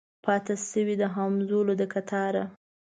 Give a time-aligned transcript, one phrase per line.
[0.23, 2.43] پاته شوي د همزولو د کتاره